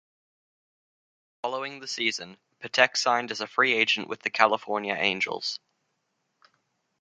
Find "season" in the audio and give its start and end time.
1.87-2.37